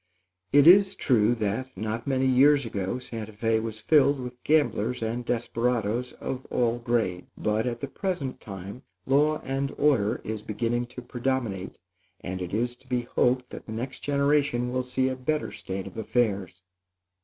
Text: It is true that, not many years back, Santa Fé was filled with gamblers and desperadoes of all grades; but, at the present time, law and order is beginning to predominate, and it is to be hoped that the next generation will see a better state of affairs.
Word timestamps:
It 0.51 0.65
is 0.65 0.95
true 0.95 1.35
that, 1.35 1.77
not 1.77 2.07
many 2.07 2.25
years 2.25 2.65
back, 2.67 3.01
Santa 3.01 3.33
Fé 3.33 3.61
was 3.61 3.79
filled 3.81 4.19
with 4.19 4.43
gamblers 4.43 5.03
and 5.03 5.23
desperadoes 5.23 6.13
of 6.13 6.47
all 6.49 6.79
grades; 6.79 7.27
but, 7.37 7.67
at 7.67 7.81
the 7.81 7.87
present 7.87 8.39
time, 8.41 8.81
law 9.05 9.39
and 9.43 9.71
order 9.77 10.19
is 10.23 10.41
beginning 10.41 10.87
to 10.87 11.03
predominate, 11.03 11.77
and 12.19 12.41
it 12.41 12.51
is 12.51 12.75
to 12.77 12.87
be 12.87 13.01
hoped 13.01 13.51
that 13.51 13.67
the 13.67 13.73
next 13.73 13.99
generation 13.99 14.71
will 14.73 14.81
see 14.81 15.07
a 15.07 15.15
better 15.15 15.51
state 15.51 15.85
of 15.85 15.95
affairs. 15.95 16.63